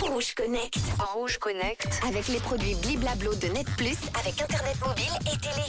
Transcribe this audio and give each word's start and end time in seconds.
Rouge 0.00 0.34
Connect. 0.34 0.76
Rouge 1.14 1.38
Connect. 1.38 2.00
Avec 2.04 2.26
les 2.26 2.40
produits 2.40 2.74
Bliblablo 2.74 3.32
de 3.36 3.46
Net 3.46 3.64
Plus, 3.76 3.96
avec 4.18 4.42
Internet 4.42 4.76
mobile 4.84 5.12
et 5.20 5.38
télé. 5.38 5.66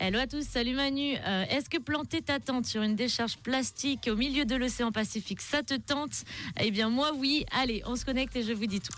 Hello 0.00 0.18
à 0.18 0.26
tous, 0.26 0.42
salut 0.42 0.74
Manu. 0.74 1.14
Euh, 1.16 1.44
Est-ce 1.48 1.70
que 1.70 1.78
planter 1.78 2.22
ta 2.22 2.40
tente 2.40 2.66
sur 2.66 2.82
une 2.82 2.96
décharge 2.96 3.36
plastique 3.36 4.08
au 4.12 4.16
milieu 4.16 4.44
de 4.44 4.56
l'océan 4.56 4.90
Pacifique, 4.90 5.40
ça 5.40 5.62
te 5.62 5.74
tente? 5.74 6.24
Eh 6.58 6.72
bien 6.72 6.88
moi 6.88 7.12
oui. 7.14 7.46
Allez, 7.52 7.82
on 7.86 7.94
se 7.94 8.04
connecte 8.04 8.34
et 8.34 8.42
je 8.42 8.52
vous 8.52 8.66
dis 8.66 8.80
tout. 8.80 8.92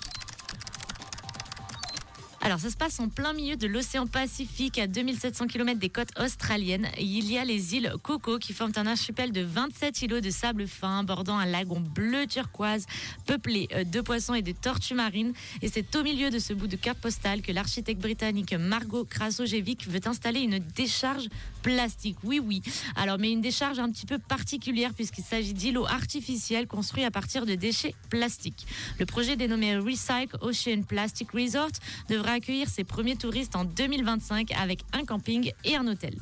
Alors, 2.42 2.58
ça 2.58 2.70
se 2.70 2.76
passe 2.76 2.98
en 3.00 3.10
plein 3.10 3.34
milieu 3.34 3.56
de 3.56 3.66
l'océan 3.66 4.06
Pacifique, 4.06 4.78
à 4.78 4.86
2700 4.86 5.46
km 5.46 5.78
des 5.78 5.90
côtes 5.90 6.18
australiennes. 6.18 6.88
Il 6.98 7.30
y 7.30 7.36
a 7.36 7.44
les 7.44 7.74
îles 7.74 7.92
Coco 8.02 8.38
qui 8.38 8.54
forment 8.54 8.72
un 8.76 8.86
archipel 8.86 9.30
de 9.30 9.42
27 9.42 10.00
îlots 10.00 10.20
de 10.22 10.30
sable 10.30 10.66
fin, 10.66 11.04
bordant 11.04 11.36
un 11.36 11.44
lagon 11.44 11.80
bleu 11.80 12.26
turquoise, 12.26 12.86
peuplé 13.26 13.68
euh, 13.74 13.84
de 13.84 14.00
poissons 14.00 14.32
et 14.32 14.40
de 14.40 14.52
tortues 14.52 14.94
marines. 14.94 15.34
Et 15.60 15.68
c'est 15.68 15.94
au 15.96 16.02
milieu 16.02 16.30
de 16.30 16.38
ce 16.38 16.54
bout 16.54 16.66
de 16.66 16.76
carte 16.76 16.98
postale 16.98 17.42
que 17.42 17.52
l'architecte 17.52 18.00
britannique 18.00 18.54
Margot 18.54 19.04
Krasojevic 19.04 19.86
veut 19.86 20.00
installer 20.06 20.40
une 20.40 20.60
décharge 20.60 21.28
plastique. 21.60 22.16
Oui, 22.24 22.40
oui. 22.42 22.62
Alors, 22.96 23.18
mais 23.18 23.32
une 23.32 23.42
décharge 23.42 23.78
un 23.78 23.90
petit 23.90 24.06
peu 24.06 24.18
particulière 24.18 24.94
puisqu'il 24.94 25.24
s'agit 25.24 25.52
d'îlots 25.52 25.86
artificiels 25.86 26.66
construits 26.66 27.04
à 27.04 27.10
partir 27.10 27.44
de 27.44 27.54
déchets 27.54 27.94
plastiques. 28.08 28.66
Le 28.98 29.04
projet 29.04 29.36
dénommé 29.36 29.76
Recycle 29.76 30.38
Ocean 30.40 30.84
Plastic 30.88 31.32
Resort 31.32 31.72
devra 32.08 32.29
accueillir 32.32 32.68
ses 32.68 32.84
premiers 32.84 33.16
touristes 33.16 33.56
en 33.56 33.64
2025 33.64 34.52
avec 34.60 34.80
un 34.92 35.04
camping 35.04 35.52
et 35.64 35.76
un 35.76 35.86
hôtel. 35.86 36.16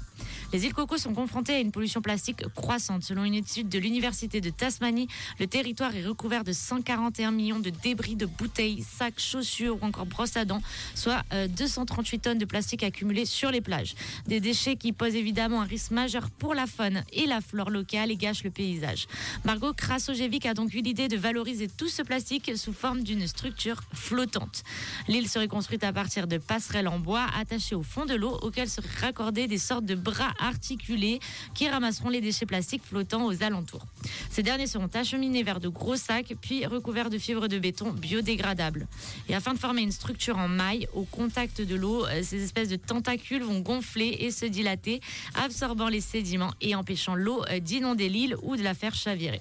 Les 0.52 0.64
îles 0.64 0.72
Coco 0.72 0.96
sont 0.96 1.12
confrontées 1.12 1.54
à 1.54 1.58
une 1.58 1.72
pollution 1.72 2.00
plastique 2.00 2.46
croissante. 2.54 3.02
Selon 3.02 3.24
une 3.24 3.34
étude 3.34 3.68
de 3.68 3.78
l'Université 3.78 4.40
de 4.40 4.48
Tasmanie, 4.48 5.08
le 5.38 5.46
territoire 5.46 5.94
est 5.94 6.04
recouvert 6.04 6.42
de 6.42 6.52
141 6.52 7.30
millions 7.32 7.58
de 7.58 7.68
débris 7.68 8.16
de 8.16 8.24
bouteilles, 8.24 8.82
sacs, 8.82 9.20
chaussures 9.20 9.76
ou 9.82 9.84
encore 9.84 10.06
brosses 10.06 10.36
à 10.36 10.46
dents, 10.46 10.62
soit 10.94 11.22
euh, 11.34 11.48
238 11.48 12.18
tonnes 12.20 12.38
de 12.38 12.46
plastique 12.46 12.82
accumulées 12.82 13.26
sur 13.26 13.50
les 13.50 13.60
plages. 13.60 13.95
Des 14.26 14.40
déchets 14.40 14.76
qui 14.76 14.93
posent 14.93 15.16
évidemment 15.16 15.60
un 15.60 15.66
risque 15.66 15.90
majeur 15.90 16.30
pour 16.30 16.54
la 16.54 16.66
faune 16.66 17.04
et 17.12 17.26
la 17.26 17.40
flore 17.40 17.70
locale 17.70 18.10
et 18.10 18.16
gâchent 18.16 18.45
le 18.45 18.50
paysage. 18.50 19.06
Margot 19.45 19.74
Krasojevic 19.74 20.46
a 20.46 20.54
donc 20.54 20.72
eu 20.72 20.80
l'idée 20.80 21.09
de 21.09 21.16
valoriser 21.16 21.68
tout 21.68 21.88
ce 21.88 22.02
plastique 22.02 22.56
sous 22.56 22.72
forme 22.72 23.02
d'une 23.02 23.26
structure 23.26 23.80
flottante. 23.93 24.62
L'île 25.09 25.28
serait 25.28 25.48
construite 25.48 25.84
à 25.84 25.93
partir 25.99 26.29
de 26.29 26.38
passerelles 26.38 26.87
en 26.87 27.01
bois 27.01 27.27
attachées 27.37 27.74
au 27.74 27.82
fond 27.82 28.07
de 28.07 28.15
l'eau 28.15 28.38
auxquelles 28.43 28.68
seraient 28.68 29.01
raccordés 29.01 29.49
des 29.49 29.59
sortes 29.59 29.85
de 29.85 29.96
bras 29.96 30.32
articulés 30.38 31.18
qui 31.57 31.68
ramasseront 31.68 32.09
les 32.09 32.21
déchets 32.21 32.46
plastiques 32.46 32.85
flottants 32.85 33.27
aux 33.27 33.43
alentours. 33.43 33.85
Ces 34.30 34.45
derniers 34.45 34.68
seront 34.68 34.90
acheminés 34.95 35.43
vers 35.43 35.59
de 35.59 35.66
gros 35.66 35.96
sacs 35.96 36.35
puis 36.40 36.65
recouverts 36.66 37.10
de 37.10 37.18
fibres 37.18 37.49
de 37.49 37.59
béton 37.59 37.90
biodégradables. 37.90 38.87
Et 39.29 39.35
afin 39.35 39.55
de 39.55 39.59
former 39.59 39.82
une 39.82 39.90
structure 39.90 40.38
en 40.38 40.46
maille 40.46 40.87
au 40.95 41.02
contact 41.02 41.63
de 41.63 41.74
l'eau, 41.74 42.07
euh, 42.07 42.23
ces 42.23 42.45
espèces 42.45 42.68
de 42.68 42.77
tentacules 42.77 43.43
vont 43.43 43.59
gonfler 43.59 44.18
et 44.21 44.30
se 44.30 44.46
dilater, 44.46 45.01
absorbant 45.35 45.88
les 45.88 46.01
sédiments 46.01 46.55
et 46.60 46.77
empêchant 46.77 47.16
l'eau 47.16 47.43
euh, 47.51 47.59
d'inonder 47.59 48.09
l'île 48.09 48.37
ou 48.45 48.57
de 48.57 48.62
la 48.62 48.74
faire 48.74 48.95
chavirer. 48.95 49.40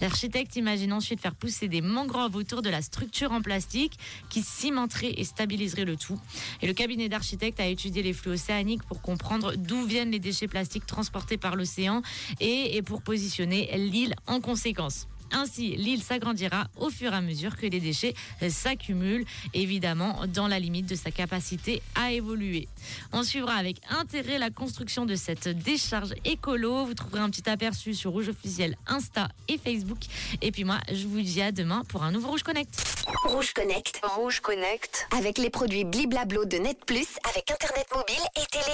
L'architecte 0.00 0.56
imagine 0.56 0.92
ensuite 0.92 1.20
faire 1.20 1.34
pousser 1.34 1.68
des 1.68 1.80
mangroves 1.80 2.36
autour 2.36 2.62
de 2.62 2.70
la 2.70 2.82
structure 2.82 3.32
en 3.32 3.42
plastique 3.42 3.98
qui 4.30 4.42
cimenteraient 4.42 5.14
et 5.16 5.24
stabiliseraient 5.24 5.84
le 5.84 5.96
tout. 5.96 6.20
Et 6.62 6.66
le 6.66 6.72
cabinet 6.72 7.08
d'architecte 7.08 7.60
a 7.60 7.66
étudié 7.66 8.02
les 8.02 8.12
flux 8.12 8.32
océaniques 8.32 8.82
pour 8.82 9.00
comprendre 9.00 9.54
d'où 9.56 9.84
viennent 9.84 10.10
les 10.10 10.18
déchets 10.18 10.48
plastiques 10.48 10.86
transportés 10.86 11.36
par 11.36 11.56
l'océan 11.56 12.02
et 12.40 12.82
pour 12.82 13.02
positionner 13.02 13.70
l'île 13.76 14.14
en 14.26 14.40
conséquence. 14.40 15.06
Ainsi, 15.34 15.76
l'île 15.76 16.02
s'agrandira 16.02 16.68
au 16.76 16.90
fur 16.90 17.12
et 17.12 17.16
à 17.16 17.20
mesure 17.20 17.56
que 17.56 17.66
les 17.66 17.80
déchets 17.80 18.14
s'accumulent, 18.48 19.26
évidemment 19.52 20.20
dans 20.28 20.48
la 20.48 20.58
limite 20.58 20.86
de 20.86 20.94
sa 20.94 21.10
capacité 21.10 21.82
à 21.94 22.12
évoluer. 22.12 22.68
On 23.12 23.22
suivra 23.22 23.54
avec 23.54 23.76
intérêt 23.90 24.38
la 24.38 24.50
construction 24.50 25.06
de 25.06 25.16
cette 25.16 25.48
décharge 25.48 26.14
écolo. 26.24 26.86
Vous 26.86 26.94
trouverez 26.94 27.20
un 27.20 27.30
petit 27.30 27.48
aperçu 27.48 27.94
sur 27.94 28.12
Rouge 28.12 28.28
Officiel 28.28 28.76
Insta 28.86 29.28
et 29.48 29.58
Facebook. 29.58 29.98
Et 30.40 30.52
puis 30.52 30.64
moi, 30.64 30.78
je 30.92 31.06
vous 31.06 31.20
dis 31.20 31.42
à 31.42 31.52
demain 31.52 31.82
pour 31.88 32.04
un 32.04 32.12
nouveau 32.12 32.28
Rouge 32.28 32.42
Connect. 32.42 33.04
Rouge 33.24 33.52
Connect. 33.52 34.00
Rouge 34.16 34.40
Connect. 34.40 35.06
Avec 35.16 35.38
les 35.38 35.50
produits 35.50 35.84
Bliblablo 35.84 36.44
de 36.44 36.58
Net 36.58 36.78
Plus, 36.86 37.08
avec 37.28 37.50
Internet 37.50 37.86
mobile 37.94 38.22
et 38.36 38.46
télé. 38.50 38.62